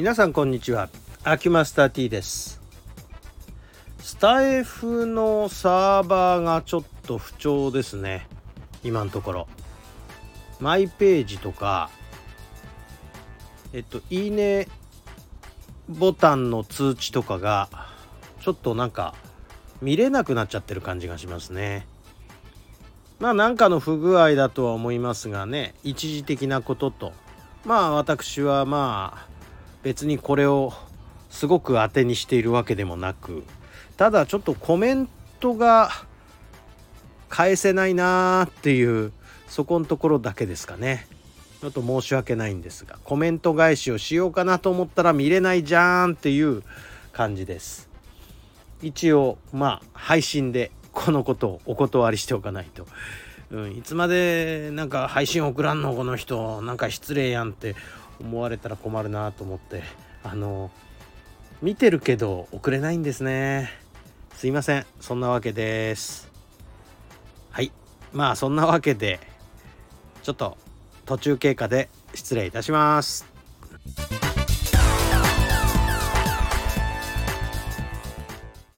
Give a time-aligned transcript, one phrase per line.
[0.00, 0.88] 皆さんこんにちは。
[1.24, 2.58] アキュマスター T です。
[3.98, 8.26] スタイフのサーバーがちょっと不調ですね。
[8.82, 9.48] 今のところ。
[10.58, 11.90] マイページとか
[13.74, 14.68] えっといいね
[15.86, 17.68] ボタンの通知とかが
[18.40, 19.14] ちょっとなんか
[19.82, 21.86] 見れなくなっちゃってる感じがしますね。
[23.18, 27.12] まあ何かの不具合だとは思いますがね一時的なことと。
[27.66, 29.39] まあ私はまあ
[29.82, 30.72] 別にこれを
[31.30, 33.44] すごく当てにしているわけでもなく
[33.96, 35.08] ただちょっとコメン
[35.40, 35.90] トが
[37.28, 39.12] 返せないなーっていう
[39.48, 41.06] そこのところだけですかね。
[41.60, 46.62] ちょっと申し訳ないんですがコメント返しをしようかなと思ったら見れないじゃんっていう
[47.12, 47.90] 感じです。
[48.80, 52.86] 一応まあ配信でこのことをお断りしておかないと、
[53.50, 56.62] うん、いつまでなんか配信送らんのこの人。
[56.62, 57.76] なんか失礼やんって
[58.20, 59.82] 思われたら困るなと思って
[60.22, 60.70] あの
[61.62, 63.70] 見てるけど送れないんですね。
[64.34, 64.86] すいません。
[65.00, 66.30] そんなわけです。
[67.50, 67.72] はい。
[68.12, 69.20] まあそんなわけで
[70.22, 70.56] ちょっと
[71.04, 73.26] 途中経過で失礼いたします。